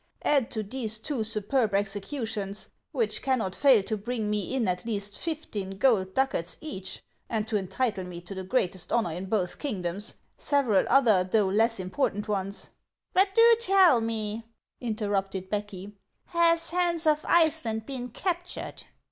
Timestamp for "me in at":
4.31-4.83